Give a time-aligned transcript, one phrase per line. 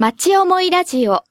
[0.00, 1.24] 町思いラジオ。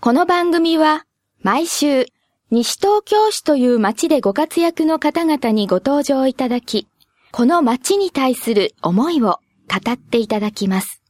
[0.00, 1.04] この番組は
[1.42, 2.06] 毎週
[2.50, 6.88] 西東京市という町でご活躍の方々にご登場いただき、
[7.30, 9.38] この町に対する思いを
[9.68, 11.00] 語っていただきます。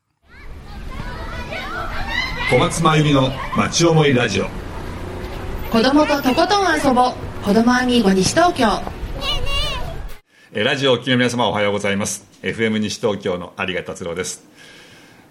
[2.50, 4.44] 小松真由美の町思いラジオ。
[5.72, 7.14] 子供ととことん遊ぼう。
[7.42, 8.66] 子供アミーゴ西東京。
[10.52, 12.26] えーラジオをお聞きの皆様おはようございます。
[12.42, 14.44] FM 西東京の有賀達郎です。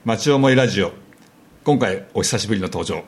[0.04, 1.09] 町思いラジオ
[1.70, 3.04] 今回お久しぶりの登場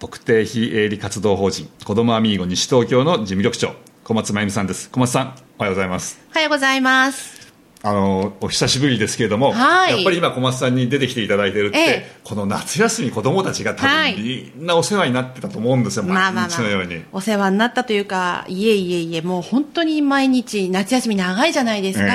[0.00, 4.90] 特定非営利活動法人子供アミーゴ西東京の事務局長小松真由美さんです。
[4.90, 6.20] 小松さんおはようございます。
[6.32, 7.39] おはようございます。
[7.82, 9.94] あのお久しぶりですけれども、はい。
[9.94, 12.20] やっぱり今小松さんに出てきていただいてるって、ええ。
[12.24, 14.14] この夏休み子供たちが多はい。
[14.16, 22.14] 分みんなお世話になってたと思うんですよ、まあまあ毎日のように、お世話になったというかいえいえいえもう本当に毎日夏休み長いじゃないですか、ええ。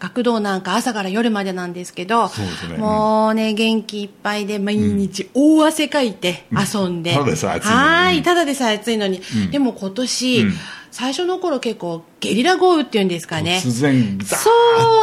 [0.00, 2.26] 学童なんか朝から夜までなんですけど
[2.68, 2.76] ね。
[2.76, 7.78] もうね元気いっぱいで毎日大汗かいて遊んで、 ただでさえ暑いのに。
[7.78, 10.54] はいただでさえ暑いのに、でも今年、うん
[10.96, 13.60] 最初の頃結構ゲリラ豪雨っていうんですかね。
[13.60, 14.48] そ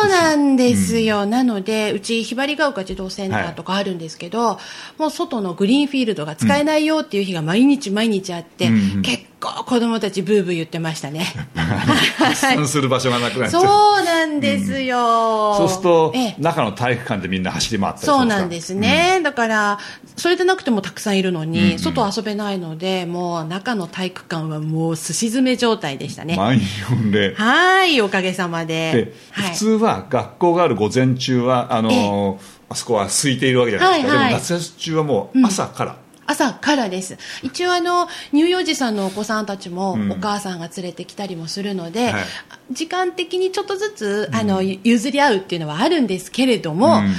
[0.05, 4.57] うなんですよ、なのでうちひばりが丘児童センターとかあるんですけど、
[4.97, 9.01] もう外のグリーンフィールドが使えないよっていう日が毎日毎日あって、うんうん。
[9.03, 11.25] 結構子供たちブーブー言ってましたね。
[12.17, 13.61] 発散する場所がなくなっちゃう。
[13.61, 16.35] そうなんですよ、そうすると、ええ。
[16.39, 19.79] 中の体育館でみんな走り回ったりそうなんですね、だから
[20.23, 21.71] だれでなくてもたくさんいるのに、うん。
[21.73, 26.59] うん外遊べないのでもう中の体育館はもうすし詰め状態でしたね、満
[26.91, 28.91] 員ではいおかげさまで。
[28.93, 29.51] で、はい。
[29.51, 34.33] 普通は学校がある午前中はあのーあそこは空いているわけじゃないですか、はいはい。
[34.33, 37.17] でも夏休み中はもう朝から、朝からです。
[37.41, 40.11] 一応あの乳幼児さんのお子さんたちもうん。
[40.11, 42.23] お母さんが連れてきたりもするので、はい。
[42.71, 47.13] 時間的にちょっとずつあの譲り合うっていうのはあるんですけれども、うん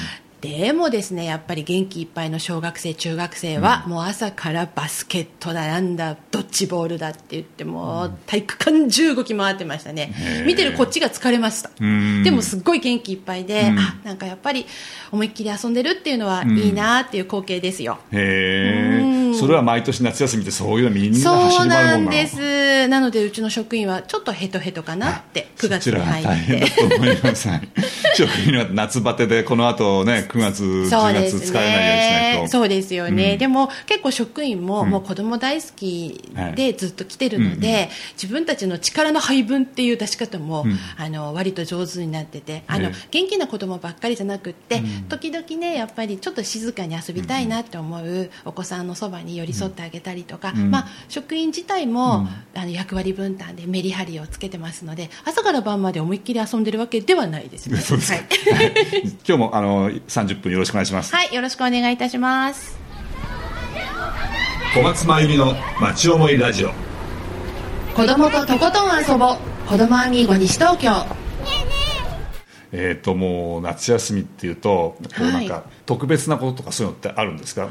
[0.44, 10.12] でもですねやっぱり元気いっぱいの小学生中学生は、もう朝からバスケットだなんだドッジボールだって言ってもう体育館中動き回ってましたね。
[10.46, 11.70] 見てるこっちが疲れました。
[11.80, 12.22] うん。
[12.22, 13.78] でもすっごい元気いっぱいで、うん。
[13.78, 14.66] あなんかやっぱり
[15.10, 19.34] 思いっきり遊んでるっていうのはいいなっていう光景ですよ、へうん。
[19.34, 22.88] えそれは毎年夏休みってそういうのみんなそう走り回なるもんなのんです。
[22.88, 26.66] なのでうちの職員はちょっとヘトヘトかなって9月に入っだて
[28.16, 32.48] と思いますはい職員は夏バテでこの後ね9月10そうです月使えないようにしないと。
[32.48, 33.38] そうですよね、うん。
[33.38, 34.90] でも結構職員も、うん。
[34.90, 36.54] もう子供大好きはい。
[36.54, 37.88] でずっと来てるので、うんうん。
[38.14, 40.78] 自分たちの力の配分っていう出し方も、うん。
[40.96, 45.04] あの割と上手になっててあの、ええ元気な子供ばっかりじゃなくって、うん。
[45.08, 50.70] 時々ねやっぱりちょっと静かに遊びたいなって思うお子さんのそばに寄り添ってあげたりとか、うん。
[50.70, 52.60] まあ、職員自体も、うん。
[52.60, 57.78] あの役割分担でメリハリをつけてますので朝から晩まで思いっきり遊んでるわけではないですね。
[58.10, 58.48] です。
[58.48, 58.64] か、はい。
[58.66, 59.02] はい。
[59.02, 61.14] 今日もあの30分よろしくお願いします。
[61.14, 62.78] はい、よろしくお願いいたします。
[64.74, 66.72] 小松真由美の町思いラジオ。
[67.94, 69.36] 子供ととことん遊ぼう。
[69.68, 70.90] 子供アミーゴ西東京。
[72.76, 75.62] えー、ともう夏休みっていうとこうなんかはい。
[75.86, 77.68] 特別なこととかそういうのってあるんですか、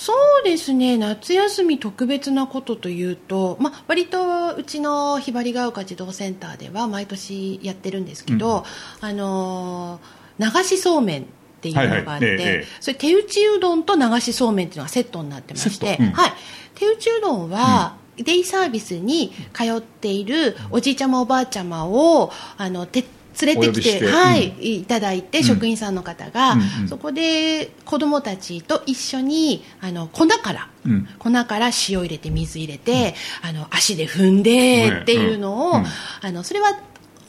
[0.00, 8.64] そうですね、夏休み特別なことというと、まあ、割とうちのひばりが丘児童センターでは毎年やってるんですけど、
[9.00, 11.26] あのー流しそうめんっ
[11.60, 12.42] ていうのがあって、はいはい。
[12.42, 16.10] ええそれ手打ちうどんと流しそうめんっていうのがセットになってまして、うん。
[16.12, 16.32] はい、
[16.76, 23.04] 手打ちうどんは、デイサービスに通っているおじいちゃまおばあちゃまをあのて
[23.40, 24.06] 連れてきてお呼びして。
[24.06, 25.44] はいいただいて、ん。
[25.44, 26.88] 職員さんの方が、うんうん。
[26.88, 31.08] そこで子供たちと一緒にあの粉から、うん。
[31.18, 35.76] 粉から塩入れて水入れて、あの足で踏んでっていうのを、うん。
[35.78, 35.86] うん。
[36.22, 36.78] あのそれは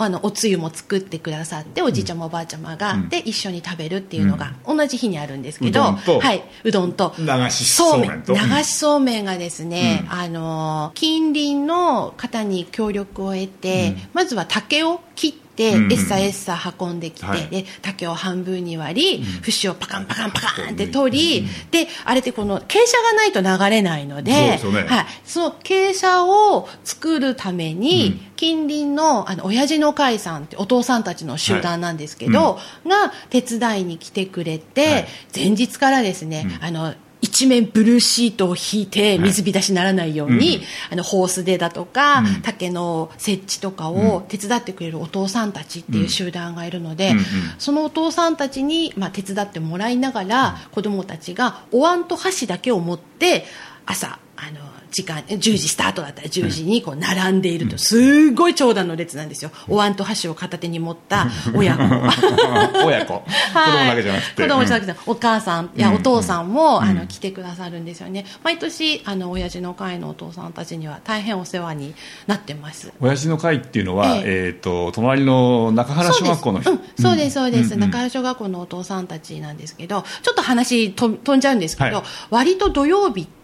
[0.01, 3.09] あのおつゆも作ってくださっておじいちゃまおばあちゃまが、うん。
[3.09, 7.13] で一緒に食べるっていうのが同じ日にあるんですけど、うどんとはいうどんと。
[7.19, 8.33] 流しそうめんと。
[8.33, 10.11] 流しそうめんがですね、うん。
[10.13, 14.09] あの近隣の方に協力を得て、うん。
[14.13, 17.47] まずは竹を切って、うんうんエッサエッサ運んできて、はい。
[17.47, 24.83] で竹を半分に割り、節をパカンパカンパカンってうん取り、であれってこの傾斜がないと流れないのでそね。
[24.83, 28.29] はい、その傾斜を作るために、うん。
[28.39, 32.57] 近隣のあの親父の会さんってお父さんたちの集団なんですけど、
[32.87, 35.07] が手伝いに来てくれて、はい。
[35.35, 40.63] 前日からですね、あの一面ブルーシートを引いて水浸しにならないように、うん。
[40.91, 42.41] あのホースでだとか、うん。
[42.41, 47.25] 竹の設置とかを手伝ってくれるお父さんたちっていう集団がいるので、うんうん。
[47.57, 53.45] そのお父さんたちに、まあ、手伝ってもらいながら、子供たちがお椀と箸だけを持って
[53.85, 54.59] 朝あの
[54.91, 57.77] 時間10時スタートだったら10時にこう並んでいると。
[57.77, 59.51] すごい長蛇の列なんですよ。
[59.67, 61.83] お椀と箸を片手に持った親子。
[62.85, 64.43] 親子、子供だけじゃなくて。
[64.43, 65.95] 子供じゃなくて、お母さんやうん。
[65.95, 66.83] お父さんも、うん。
[66.83, 68.25] あの来てくださるんですよね。
[68.43, 71.93] 毎年あの親父の会のお父さんたちには大変お世話に
[72.27, 72.91] なってます。
[72.99, 74.49] 親父の会っていうのは、ええ。
[74.49, 82.05] ー、と隣の中原小学校のそうです,、うん、そうですそうです、中原小学校のお父さんたちなんですけどちょっと話と飛んじゃうんですけど、はい。
[82.29, 83.38] 割と土曜日ってええ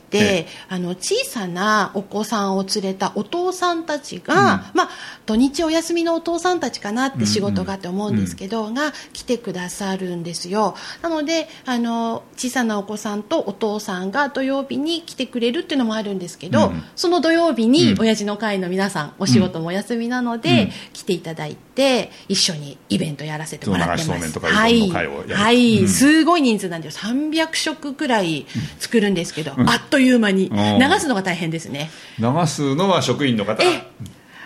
[0.69, 4.39] あの小さなお子さんを連れたお父さんたちが、うん。
[4.73, 4.89] まあ、
[5.25, 10.75] 土日お休みのお父さんたちかなって仕事があって思うんですけど、が来てくださるんですよ。
[11.01, 16.83] なのであの小さなお子さんとお父さんが土曜日に来てくれるっていうのもあるんですけど、うん。
[16.95, 18.01] その土曜日にうん。
[18.01, 20.71] 親父の会の皆さん、お仕事もお休みなので、うん。
[20.93, 24.39] 来ていただいて一緒にイベントやらせてもらってます。
[24.39, 25.79] はい、はい。
[25.81, 25.87] うん。
[25.87, 27.11] すごい人数なんですよ。
[27.11, 28.45] 300食くらい
[28.79, 30.47] 作るんですけど、あっという間に。
[30.47, 30.79] うん。
[30.79, 31.89] 流すのが大変ですね。
[32.19, 33.63] 流すのは職員の方。
[33.63, 33.83] え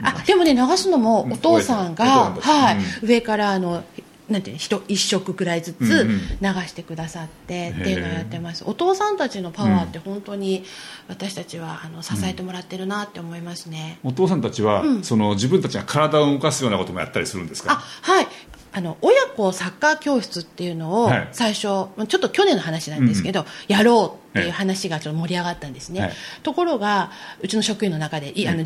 [0.01, 2.77] あでもね流すのもお父さんが、はい。
[3.01, 3.09] うん。
[3.09, 3.83] 上からあの
[4.29, 10.63] なんていうの一一食くらいずつ流してくださってっていうのをやってます、お父さんたちのパワーって本当に
[11.07, 15.03] 私たちはあの支えてもらってるなって思いますね、お父さんたちは、うん。
[15.03, 18.27] その自分たちが体を動かすようなこともやったりするんですあかはい。
[18.71, 21.29] あの親子サッカー教室っていうのをはい。
[21.31, 26.11] 最初、ちょっと去年の話なんですけど、やろうっていう話がちょっと盛り上がったんですね、はい。
[26.43, 27.11] ところが
[27.41, 28.65] うちの職員の中でいあの、うん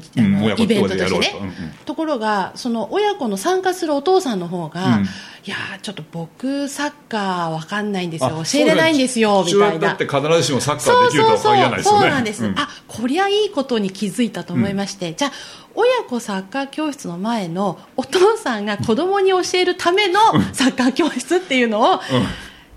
[0.57, 1.29] イベントとしてね。
[1.31, 1.53] とうんうん。
[1.85, 5.03] ところがその親子の参加するお父さんの方が、うん。
[5.45, 8.27] いやーちょっと僕サッカーわかんないんですよ。
[8.27, 9.75] あ教えれないんですよみ父たいな。
[9.75, 11.99] 親だって必ずしもサッカーできるとはそうそう限らないですよね。
[12.01, 12.59] そうなんです、うん。
[12.59, 15.31] あこりゃいいことに気づいたと思いまして、じゃあ
[15.75, 20.19] 親子サッカー教室の前のお父さんが子供に教えるための
[20.53, 21.99] サッカー教室っていうのを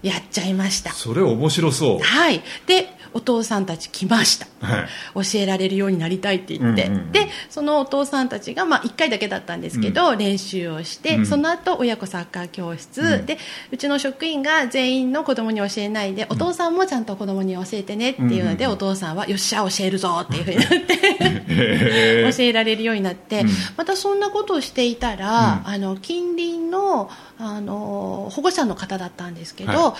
[0.06, 1.98] やっちゃいました、それ面白そう。
[2.00, 2.42] はい。
[2.66, 4.88] でお父さんたち来ました、はい。
[5.14, 11.26] 教えられるようになりたいって言って、うんうんうんでそのお父さんたちが、まあ、1回だけだったんですけど、練習をして、うん。
[11.26, 13.26] その後親子サッカー教室、うん。
[13.26, 13.38] で
[13.70, 23.48] うちの職員が全員の子供に教えないでお父さんもちゃんと子供に教えてねっていうので、うんお父さんはよっしゃ教えるぞっていうふうになって 教えられるようになって、うん。
[23.76, 25.72] またそんなことをしていたら、うん。
[25.72, 29.96] あの近隣のあの保護者の方だったんですけど、は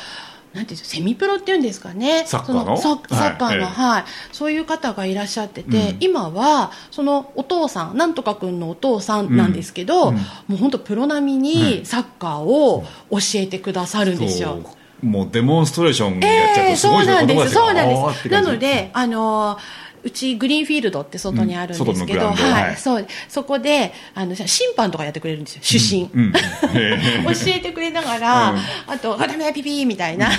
[0.54, 2.24] なんていうセミプロっていうんですかね。
[2.26, 2.76] サッカーの？
[2.78, 4.04] そササッカーの、はいはい。
[4.32, 5.96] そういう方がいらっしゃってて、うん。
[6.00, 10.14] 今はそのお父さんなんとか君のお父さんなんですけど、うん。
[10.14, 10.20] うん。
[10.20, 14.58] もう本当プロ並みにサッカーを教えてくださるんですよ。
[15.02, 18.28] もうデモンストレーションやっちゃうええとすごいそうなんです、そうなんです。
[18.30, 19.58] なので、あのー
[20.06, 22.74] うちグリーンフィールドって外にあるんですけど、うんは、はい。
[22.74, 22.76] い。
[22.76, 26.08] そう、そこで、あの、審判とかやってくれるんですよ、主審。
[26.14, 26.32] うん
[26.74, 28.58] へ教えてくれながら、うん。
[28.86, 30.30] あと、あダメだピピーみたいな、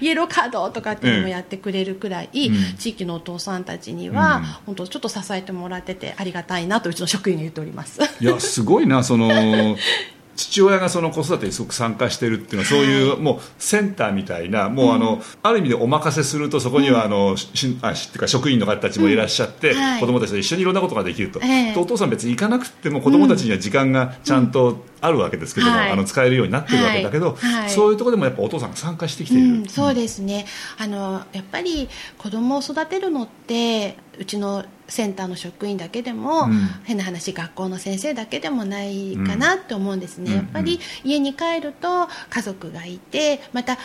[0.00, 2.76] イエローカードとかっていうのもやってくれるくらい、うん。
[2.78, 4.44] 地域のお父さんたちには、うん。
[4.66, 8.00] 本当ちょっと支えてもらっててありがたいなとうちの職員に言っております。
[8.20, 9.28] いやすごいなその
[10.38, 21.40] 父親がその子育てにすごく参加してるっていうのはそういうもうセンターみたいなもうあの、ある意味でお任せするとそこにはあの、しあしってか職員の方たちもいらっしゃって、子供たちと一緒にいろんなことができると、
[21.76, 25.90] お父さん別に行かなくても子供たちには時間がちゃんとあるわけですけども、はい。
[25.90, 27.62] あの使えるようになってるわけだけど、はい。
[27.62, 30.46] はいそういうところでもやっぱお父さんが参加してきている、うん、そうですね。
[30.78, 36.68] あのやっぱり子供を育てるのってうちのセンターの職員だけでも、うん。
[36.84, 40.36] 変な話学校の先生だけでもないかなって思うんですね、うん。
[40.36, 43.78] やっぱり家に帰ると家族がいてまた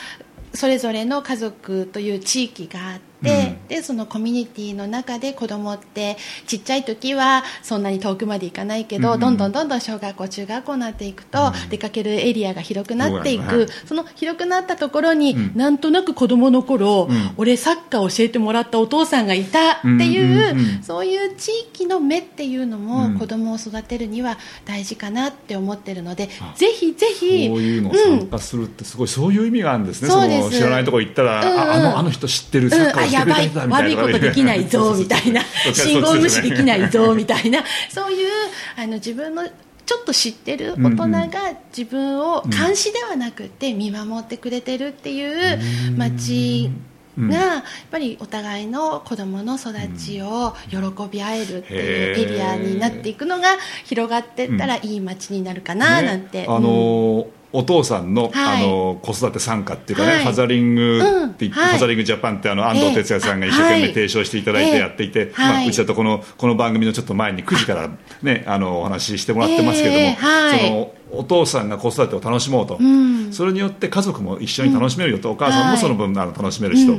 [0.53, 6.17] それぞれの家族という地域があって、うんでそのコミュニティの中で子供って
[6.47, 9.19] ちっちゃい時はそんなに遠くまで行かないけど、うん。
[9.19, 11.69] どんどんどんどん小学校中学校になっていくと、うん。
[11.69, 15.51] 出かけるエリアが広くなっていく、その広くなったところに、うん。
[15.55, 17.31] なんとなく子供の頃、うん。
[17.37, 23.19] 俺サッカー教えてもらったお父さんがいたっていう,、そういう地域の目っていうのも、うん。
[23.19, 30.45] 子供を育てるには大事かなって思ってるのであぜひぜひこういうのを参加するってすごいそういう意味があるんですね、そうです。
[30.45, 35.41] の知らないところ行ったら、ああのあの人知ってるサッカーをしてくれた人だみたいな、悪いことできないぞ みたいな。
[35.73, 37.63] 信号無視できないぞみたいな。
[37.89, 38.27] そういう
[38.75, 39.47] あの自分の
[39.85, 41.29] ちょっぱ知ってる大人が
[41.75, 45.59] 自分を監視ではなくて見守ってくれてるっていう
[45.97, 46.71] 街
[47.19, 50.77] がやっぱりお互いの子供の育ちを喜
[51.11, 53.49] び合えるっていうエリアになっていくのが
[53.85, 58.63] 広がっていったらいい街になるかななんて、ねあのーお父さんの,、はい。
[58.63, 60.23] あの子育て参加っていうかね、はい。
[60.23, 63.93] ファザリングってファザリングジャパンってあの安藤哲也さんが一生懸命はい。
[63.93, 67.89] 提唱していただいてやっていて、まあ、うちだとこのこの番組のちょっと前に9時から、
[68.23, 72.79] ね、あのお話ししてもらってますけれども、そのお父さんが子育てを楽しもうと、
[73.31, 76.97] それによって家族も一緒に楽しめるよと、お母さんもその分あの楽しめるしと、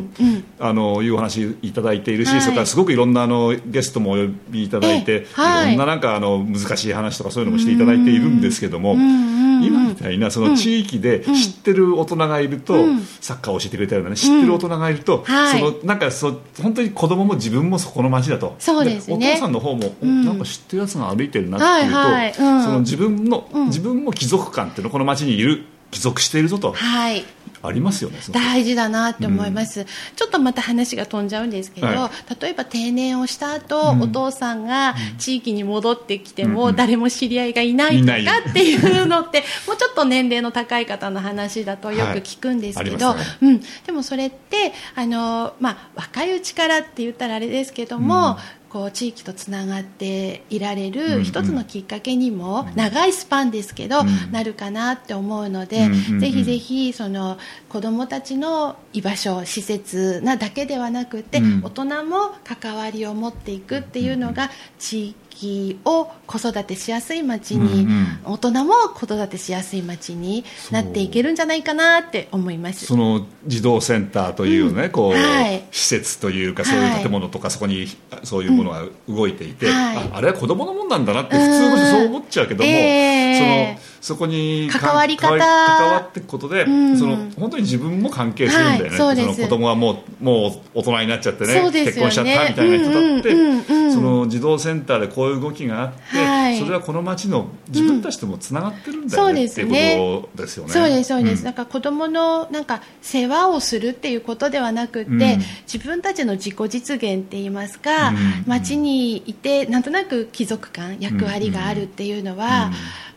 [0.60, 5.68] あのいうお話いただいているし、それからすごくいろんなあのゲストもお呼びいただいて、い。
[5.68, 12.74] ろんななんかあの難しい話とかそういうのもしていただいているんですけども、今みたいなその地域で知ってる大人がいると、
[13.20, 18.54] サッカーを教えてくれたようなね知ってる大人がいると、そのなんかそう本当に子供も自分もそこの町だと。
[18.58, 27.24] そうです、ね、お父さんの方も、なんか知ってるやつが歩いてるなっていうと、はいはい、その自分の、自分も貴族感っていうのこの町にいる帰属しているぞと、はい、
[27.62, 38.14] ありますよね大事だなって思います、うん、ちょっとまた話が飛んじゃうんですけど、はい、例えば定年をした後、うん、お父さんが地域に戻ってきても、誰も知り合いがいないとか
[38.50, 48.38] っていうのって、 もうちょっと年齢の高い方の話だとよく聞くんですけど、はいね、うん、でもそれってあの、まあ、若いうちからって言ったらあれですけども、
[48.74, 54.02] こう地域とつながっていられる一つのきっかけにも長いスパンですけど、
[54.32, 55.88] なるかなって思うので、
[56.18, 57.38] ぜひぜひその
[57.68, 64.50] 子どもたちの居場所施設なだけではなくて、大人も関わりを持っていくっていうのが
[64.80, 72.86] 地域きを子育てしやすい街に、うんうん、大人も子育てしやすい街になっていけるんじゃないかなって思います。
[72.86, 77.88] その児童センターというね、うん、こう、はい、施設というかそういう建物とか、そこに
[78.22, 79.72] そういうものが動いていて、うん。
[79.72, 85.38] はい、ああれは子供のもんなんだなって普通の人そう思っちゃうけども、えー、そのそこに関わり方。
[85.38, 100.70] 関わっていくことで、うん、その本当に自分も関係するんだよね、はい、その子供はもうもう大人になっちゃってね、ね、結婚しちゃったみたいな人だって、うんうんうんうん、その児童センターでこういう動きがあって、はい、それはこの町の自分たちともつながってるんだよね、うん、っていうことですよね。
[100.70, 108.12] そうですそうです、なんか子供のなんか世話をするっていうことではなくて、自分たちの自己実現って言いますか、
[108.46, 112.70] 町にいてなんとなく貴族感役割があるっていうのは、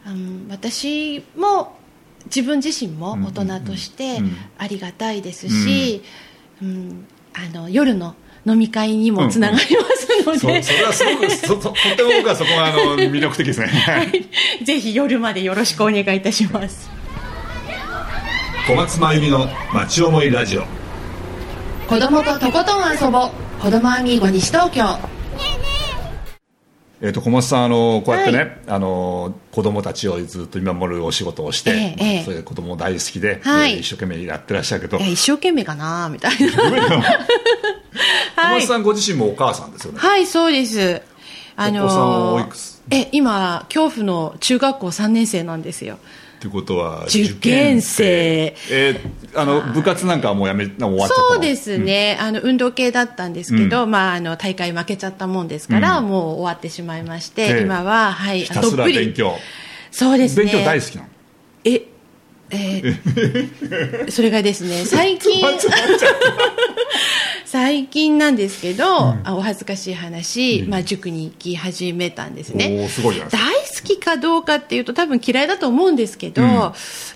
[0.08, 1.76] うん、私も
[2.26, 4.20] 自分自身も大人として
[4.58, 6.04] ありがたいですし、
[6.62, 16.90] うん、うん、あの夜の飲み会にもつながりますので、うん、そそれはすごくととっても僕はそこはあの魅力的ですね、 はい、ぜひ夜までよろしくお願いいたします。
[18.68, 20.66] 小松真由美の町思いラジオ。
[21.88, 23.62] 子供ととことん遊ぼう。
[23.62, 25.00] 子供アミーゴ西東京
[27.00, 36.48] えーと、小松さんあのこうやってね、はい、あの子供たちをずっと見守るお仕事をして、ええ、それ子供大好きで、はい、えー、一生懸命やってらっしゃるけど、一生懸命かなみたいな。
[38.38, 40.00] 小松さんご自身もお母さんですよね。
[40.00, 41.02] はいそうです。
[41.56, 42.82] あのお子さんおいくつ？
[42.90, 46.00] え今恐怖の中学校3年生なんですよ
[46.40, 48.56] ということは受験生。
[48.70, 59.36] えー、あの部活なんかはもうやめ終わっそうですね、うん、あの運動系だったんですけど、うん、まあ、あの大会負けちゃったもんですから、うん、もう終わってしまいまして、今は、はい、ひたすら勉強。
[59.92, 60.46] そうですね。
[60.46, 61.10] 勉強大好きなの？
[61.64, 61.82] え
[62.50, 65.44] えー、それがですね 最近
[67.46, 72.88] 最近なんですけど、うん、お恥ずかしい話、うん、まあ、塾に行き始めたんですね。
[72.90, 73.22] す大好
[73.84, 76.72] きかどうかっていうと多分嫌いだと思うんですけど、うん、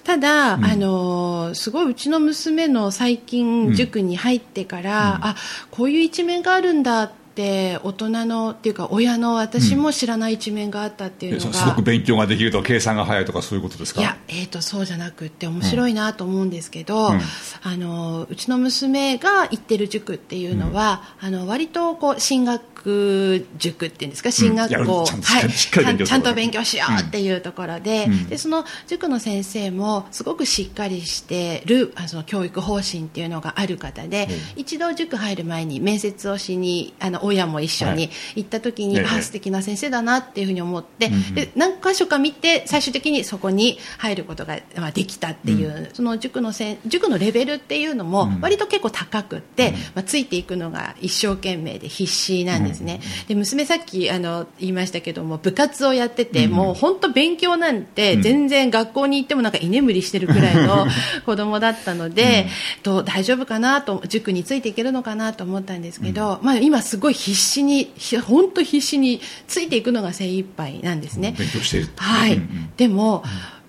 [0.05, 5.35] ただ、あのすごいうちの娘の最近塾に入ってから、あ
[5.69, 14.01] こういう一面があるんだってって大人のっていうか親の私も知らない一面があったっていうのが、うん、すごく勉強ができると計算が早いとかそういうことですか？
[14.01, 17.19] いや、えーと、そうじゃなくて面白いなと思うんですけど、うん、
[17.63, 24.31] あのうちの娘が行ってる塾っていうのは、うん、あの割とこう進学学塾っていうんですか？
[24.31, 34.57] 進学校、ちゃんはい、ちゃんと勉強しようっていうところでうん、でその塾の先生もすごくしっかりしてるあの教育方針っていうのがある方で、う。
[34.57, 60.87] ん、一度塾入る前に面接をしにあの親も一緒に行った時に、はい、あ素敵な先生だなっていうふうに思って、で何箇所か見て最終的にそこに入ることが、まあ、できたっていう、その塾のせ塾のレベルっていうのも割と結構高くって、まあ、ついていくのが一生懸命で必死なんですですね、で娘さっきあの言いましたけども部活をやってて、もう本当勉強なんて全然学校に行ってもなんか居眠りしてるくらいの
[61.25, 62.47] 子供だったので、
[62.83, 67.93] と大丈夫かなと塾についていけるのかなと思ったんですけど、まあ、今すごい必死に
[68.25, 71.35] 本当必死についていくのが精一杯なんですね。
[71.37, 72.41] 勉強してはい、
[72.77, 73.23] でも、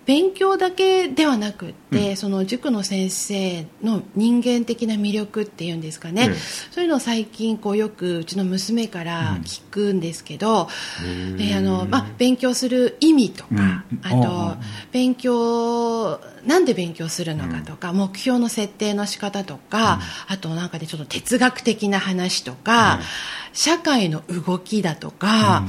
[0.04, 6.34] 勉強だけではなくって、うん、その塾の先生の人間的な魅力っていうんですかね、うん、
[6.70, 10.68] そういうのを最近こうよくうちの娘から聞くんですけど、
[11.04, 23.00] うん、えあのまあ、勉強する意味とか、あと勉強なんで勉強するのかとか、目標の設定の仕方とか、あとなんかでちょっと哲学的な話とか、
[23.52, 25.64] 社会の動きだとか。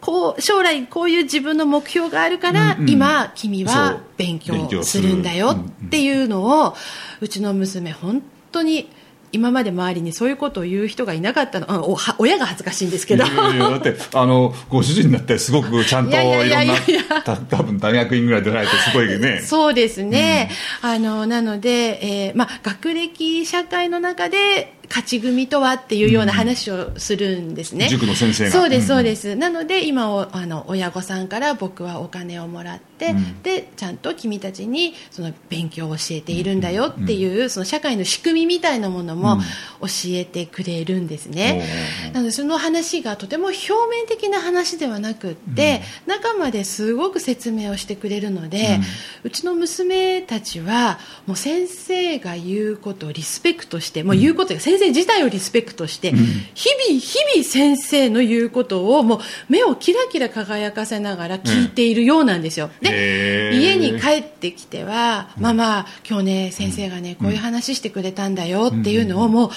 [0.00, 2.90] こう将来こういう自分の目標があるから、うんうん。
[2.90, 6.74] 今君は勉強するんだよっていうのを
[7.20, 8.90] うちの娘本当に
[9.32, 11.96] 今まで周りにそういうことを言う人がいなかったの。
[12.18, 13.24] 親が恥ずかしいんですけど。
[13.24, 16.74] いやいやだってあのご主人だってすごくちゃんといろんな
[17.22, 19.40] 多分大学院ぐらい出られてすごいね。
[19.40, 20.50] そうですね、
[20.82, 28.50] あのなので、えーまあ、学歴社会の中で勝ち組とはっていうような話をするんですね、塾の先生が。
[28.50, 33.42] そうですうんそうです、なので今おあの親御さんから僕はお金をもらって、うん。
[33.42, 39.38] でちゃんと君たちにその勉強を教えているんだよっていう、その社会の仕組みみたいなものも
[39.80, 41.64] 教えてくれるんですね、
[42.12, 48.80] なのでその話がとても表面的な話ではなくって、中まですごく説明をしてくれるので、
[49.22, 63.56] うちの娘たちはもう先生が言うことをリスペクトしてもう言うことが先生自体をリスペクトして、日々日々先生の言うことをもう目をキラキラ輝かせながら聞いているようなんですよ、へー。
[63.56, 69.50] で家に帰ってきては、ママ今日ね先生がねこういう話してくれたんだよっていうのをもう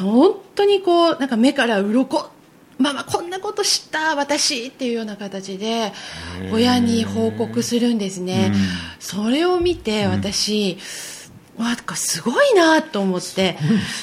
[0.00, 2.30] 本当にこうなんか目から鱗
[2.78, 5.92] ママこんなこと知った私っていうような形で
[6.52, 8.52] 親に報告するんですね、
[8.98, 10.76] それを見て私、
[11.58, 13.56] わすごいなと思って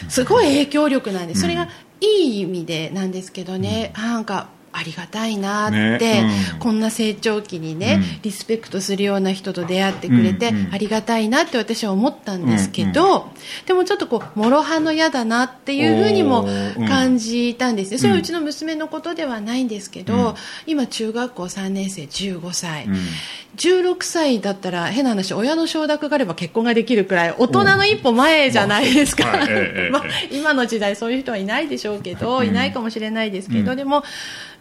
[0.09, 1.69] すごい影響力なんですそれが
[2.01, 6.59] いい意味でなんですけどね、あなんかありがたいなって、ねうん。
[6.59, 8.21] こんな成長期にね、うん。
[8.23, 10.55] リスペクトするような人と出会ってくれて、うん。
[10.55, 10.73] うん。
[10.73, 13.29] ありがたいなって私は思ったんですけど、
[13.65, 16.47] でもちょっとこう諸刃の矢だなっていうふうにも
[16.87, 20.33] 感じたんですね、それはうちの娘のことではないんですけど、うん。
[20.65, 22.97] 今中学校3年生15歳、うん。
[23.55, 29.25] 16歳だったら変な話親の承諾があれば結婚ができるくらい大人の一歩前じゃないですか、
[29.91, 32.47] まあ今の時代そういう人はいないでしょうけど、うん。
[32.47, 33.77] いないかもしれないですけど、うん。
[33.77, 34.03] でも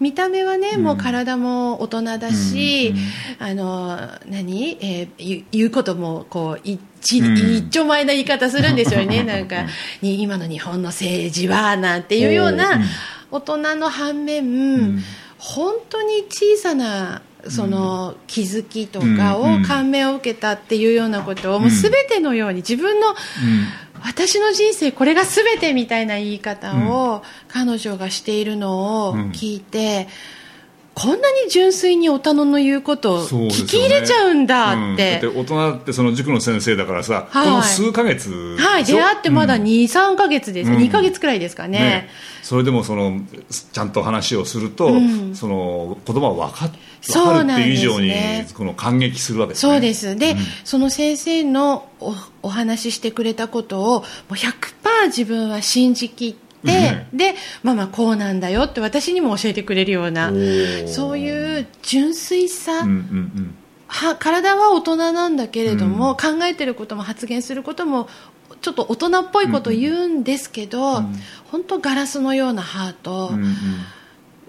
[0.00, 0.82] 見た目はね、うん。
[0.82, 2.94] もう体も大人だし、
[3.38, 6.80] うんあの何、えー言言うこともこう一
[7.20, 7.37] うん。
[7.37, 9.22] 一丁前な言い方するんですよね。
[9.25, 9.66] なんか
[10.00, 12.82] に今の日本の政治はなんていうようなうん
[13.30, 15.04] 大人の反面、ん。
[15.38, 23.14] 本当に小さなその気づきとかをうん感銘を受けたっていうようなことをもう全てのように自分の
[24.04, 30.09] 私の人生これが全てみたいな言い方を彼女がしているのを聞いて、
[30.94, 34.94] こんなに純粋に大人の言うことを聞き入れちゃうんだうん。
[34.94, 37.46] って、だって大人ってその塾の先生だからさ、はい。
[37.46, 39.62] この数ヶ月はい、出会ってまだうん。
[39.62, 40.76] 23ヶ月です、うん。
[40.79, 41.79] 2ヶ月くらいですかね。
[41.79, 42.09] ね。
[42.42, 43.20] それでもその
[43.72, 45.35] ちゃんと話をすると、うん。
[45.35, 48.46] その言葉を分かっそうなんですね。
[48.54, 49.72] この感激するわけですね。
[49.72, 50.16] そうです。
[50.16, 50.38] で、うん。
[50.64, 56.34] その先生のおお話ししてくれたことをもう100%自分は信じきっ
[56.64, 60.32] て、でママこうなんだよって私にも教えてくれるような
[60.86, 63.54] そういう純粋さ、うんうん
[63.88, 68.08] は体は大人なんだけれども、考えてることも発言することも
[68.62, 71.14] ちょっと大人っぽいことを言うんですけど、うん。
[71.50, 73.52] 本当ガラスのようなハート、うんうんうん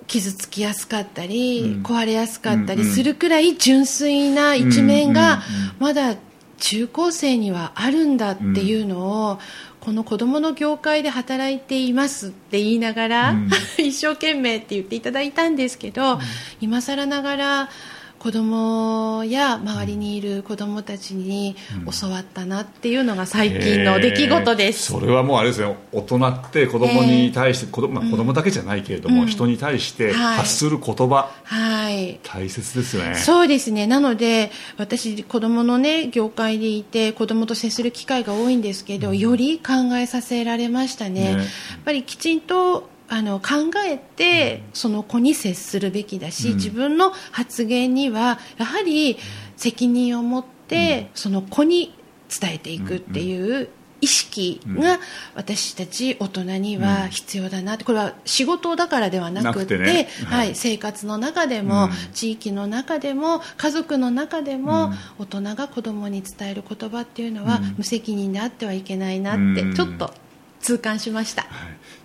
[0.07, 1.83] 傷つきやすかったり、うん。
[1.83, 5.41] 壊れやすかったりするくらい純粋な一面が
[5.79, 6.15] まだ
[6.57, 9.39] 中高生にはあるんだっていうのを、
[9.81, 13.49] この子供の業界で働いていますって言いながら、うん。
[13.77, 16.19] 一生懸命って言っていただいたんですけど、
[16.61, 17.69] 今更ながら
[18.23, 21.57] 子供や周りにいる子供たちに
[22.01, 24.93] 教わったなっていうのが最近の出来事です。
[24.93, 24.99] えー。
[25.01, 29.27] それはもうあれですね大人って子供に対して、子供まあ、子供だけじゃないけれども、うん。
[29.27, 30.37] 人に対してはい。
[30.37, 32.21] 発する言葉、はい。
[32.23, 33.15] 大切ですよね。
[33.15, 33.87] そうですね。
[33.87, 41.13] なので私子供のね業界でいて子供と接する機会が多いんですけど、より考えさせられましたね。
[41.13, 41.31] ね。
[41.31, 41.39] やっ
[41.83, 46.55] ぱりきちんとあの考えてその子に接するべきだし、うん。
[46.55, 49.19] 自分の発言にはやはり
[49.55, 51.93] 責任を持って、その子に
[52.27, 53.69] 伝えていくっていう
[54.01, 54.99] 意識が
[55.35, 60.07] 私たち大人には必要だなってこれは仕事だからではなくてね。
[60.25, 60.53] ははい。
[60.53, 61.91] い、生活の中でも、うん。
[62.13, 64.93] 地域の中でも家族の中でも、うん。
[65.19, 70.11] 大人が子供に伝える言葉っていうのは、うん無責任であってはいけないなって、うんちょっと
[70.61, 71.43] 痛感しました。
[71.43, 71.51] はい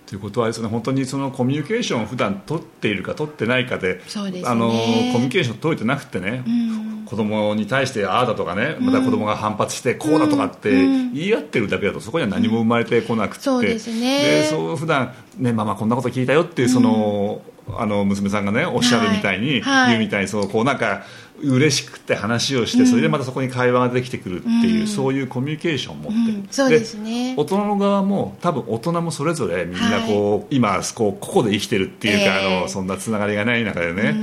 [0.09, 4.41] ということはですね本当にそのコミュニケーションを普段取っているか取ってないかでね。
[4.43, 7.05] あのコミュニケーション取れてなくてね、うん。
[7.05, 11.13] 子供に対してああだとかねまた子供が反発してこうだとかってうん。
[11.13, 14.23] 言い合ってるだけだとそこには何も生まれてこなくて、そうですね。
[14.23, 17.43] でそう普段ねママこんなこと聞いたよっていうその、
[17.77, 19.87] あの娘さんがねおっしゃるみたいに、はいはい。
[19.89, 21.03] 言うみたいにそうこうなんか
[21.43, 26.47] 嬉しくて話をして、それでまたそこに会話ができてくるっていう、そういうコミュニケーションを持ってる、うん。
[26.51, 27.33] そうですね。
[27.37, 32.57] 大人の側も多分大人もそれぞれみんなこう、今こう個々で生きてるっていうか、ええ。
[32.57, 34.15] あのそんなつながりがない中でね、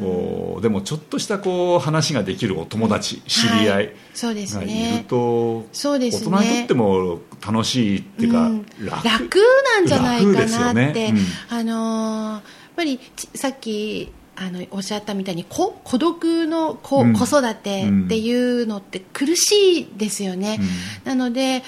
[0.00, 6.36] こうでもちょっとしたこう話ができるお友達、知り合はいいそうですがいるねと、そうですね。
[6.36, 8.66] 大人にとっても楽しいっていうか、うん。
[8.84, 9.08] 楽。
[9.08, 9.38] 楽
[9.76, 10.84] なんじゃない楽かですよね。
[10.84, 11.18] なって、うん。
[11.50, 17.12] あのーやっぱりちさっきあのおっしゃったみたいにこ孤独の子,、うん。
[17.12, 20.60] 子育てっていうのって苦しいですよね、
[21.04, 21.64] なので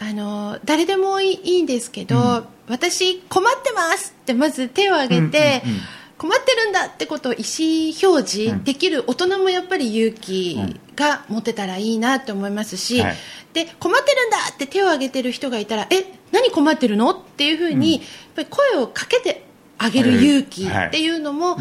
[0.00, 5.82] あのー誰でもいいいいんですけど、私困ってますってまず手を挙げて、うんうんうん
[6.18, 10.58] 困ってるんだってことを意思表示できる大人もやっぱり勇気
[10.96, 13.16] が持てたらいいなって思いますし、はい。
[13.52, 17.12] で困ってるんだって手を挙げてる人がいたらえ何困ってるの？
[17.12, 18.02] っていうふうに、やっ
[18.34, 19.44] ぱり声をかけて
[19.78, 21.58] あげる勇気っていうのもん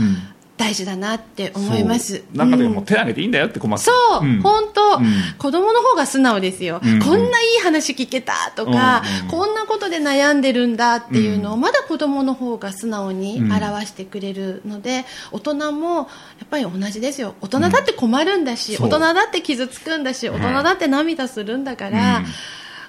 [0.58, 2.17] 大事だなって思います。
[2.17, 2.38] そう。
[2.38, 3.91] なんかでも手挙げていいんだよって困ってそ
[4.22, 4.41] う、ん。
[4.41, 5.06] 本当、うん。
[5.38, 9.32] 子供の方が素直ですよ、うんこんないい話聞けたとか、うんうん。
[9.32, 11.62] こんなことで悩んでるんだっていうのを、うん。
[11.62, 13.52] まだ子供の方が素直にうん。
[13.52, 17.36] 表してくれるので、大人もやっぱり同じですよ。
[17.41, 22.26] 大人だって困るんだし、大人だって傷つくんだし大人だって涙するんだから、うん。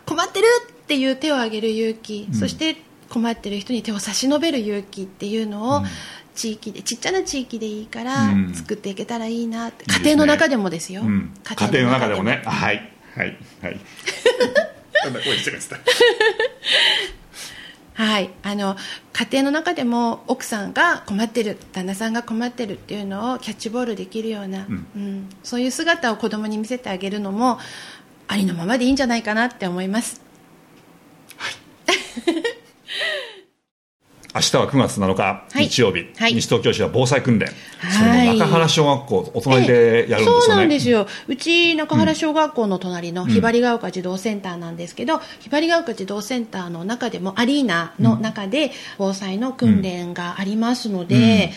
[0.06, 2.76] 困ってるっていう手を挙げる勇気、そして
[3.08, 5.82] 困ってる人に手を差し伸べる勇気っていうのを、
[6.38, 8.54] 地域でちっちゃな地域でいいからうん。
[8.54, 11.34] 作っていけたらいいなって、家庭の中でもですよ、うん。
[11.42, 12.42] 家庭の中でもね。
[12.44, 12.92] はい。
[13.16, 13.36] はい。
[13.60, 13.80] はい。
[17.96, 18.76] はい、 あの
[19.12, 24.86] 家庭の中でも奥さんが困ってる旦那さんが困ってるっていうのをキャッチボールできるような、うん。
[24.94, 25.28] うん。
[25.42, 27.58] そういう姿を子供に見せてあげるのも
[28.28, 30.20] ありのままでいいんじゃないかなって思います
[34.38, 35.68] 明日は9月7日、はい。
[35.68, 36.34] 日曜日、はい。
[36.34, 37.48] 西東京市は防災訓練、
[37.80, 38.38] はい。
[38.38, 41.08] 中原小学校お隣でやるんですよね、そうなんですよ。
[41.26, 51.52] うち中原小学校の隣のひばりが丘児童センターなんですけど、ひばりが丘児童センターの中でもアリーナの中で防災の訓練がありますので、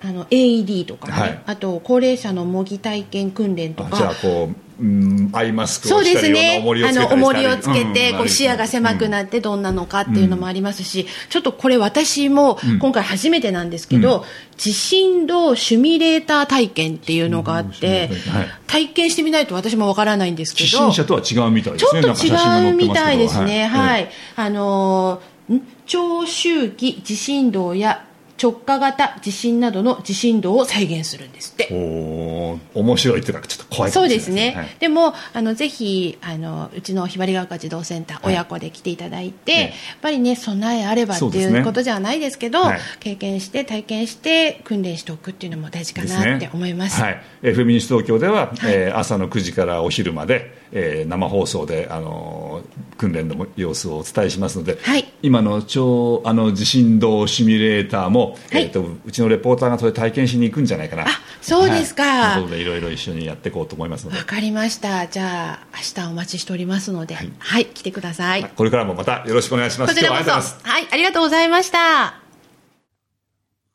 [0.00, 1.42] あの AED とかね、はい。
[1.46, 6.62] あと高齢者の模擬体験訓練とあじゃあかこう、うん、アイマスクそうをしたりですね。
[6.88, 8.18] あの、重りをつけて、うん。
[8.18, 14.24] こう視野が狭くなってどんなのかっていうのもありますし、ちょっとこれ私も今回初めてなんですけど、
[14.56, 22.02] 地震動シミュレーター体験っていうのがあってはい、体験してみないと私もわからないんですけど、地震車とは違うみたいですね。
[22.02, 23.66] ちょっと違うみたいですね。
[23.66, 24.04] はい。
[24.04, 24.08] い。
[24.36, 25.62] あのー、ん？
[25.86, 28.04] 長周期地震動や
[28.40, 31.68] 直下型地震などの地震動を再現するんですって。
[31.72, 34.76] おー面白いっていうかちょっと怖いかそうですね、はい。
[34.78, 38.34] でもあのぜひあのうちのひばりが丘児童センター、はい。
[38.34, 39.60] 親子で来ていただいて、ええ。
[39.62, 42.80] やっぱりね備えあればっていうことじゃないですけどはい。
[43.00, 47.00] 経験して体験して訓練しておくっていうのも大事かなって思います。
[47.00, 55.06] はい、FM 西東京では、えー朝の9時からお昼まで、えー生放送で、あのー訓練の様子をお伝えしますので、はい。
[55.22, 58.64] 今の超あの地震動シミュレーターも、はい。
[58.64, 61.04] えー、とうちのレポーターがそれ体験しに行くんじゃないかな。
[61.04, 61.06] あ
[61.40, 62.02] そうですか。
[62.02, 64.18] はい、ということでいろいろ一緒にやっていこうと思いますので。
[64.18, 65.06] わかりました。
[65.06, 69.94] じゃあ明日お待ちしておりますのでははいい、来てください、これからもまたよろしくお願いします。
[69.94, 70.24] こちらこそ。
[70.24, 70.58] 今日はありがとうございます。
[70.62, 72.14] はいありがとうございました。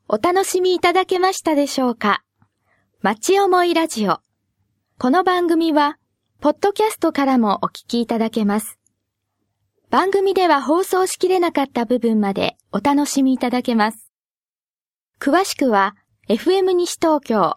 [0.09, 2.23] お楽しみいただけましたでしょうか。
[3.01, 4.19] 町思いラジオ。
[4.99, 5.97] この番組は、
[6.43, 8.77] ポッドキャストからもお聞きいただけます。
[9.89, 14.11] 番組では放送しきれなかった部分までお楽しみいただけます。
[15.21, 15.95] 詳しくは、
[16.27, 17.55] FM 西東京、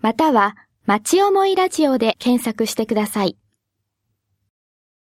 [0.00, 3.36] または、町思いラジオで検索してください。